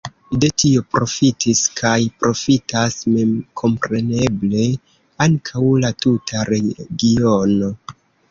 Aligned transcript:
De 0.43 0.47
tio 0.59 0.83
profitis 0.93 1.59
kaj 1.79 1.97
profitas 2.23 2.97
memkompreneble 3.17 4.65
ankaŭ 5.27 5.63
la 5.85 5.93
tuta 6.07 6.47
regiono. 6.53 7.73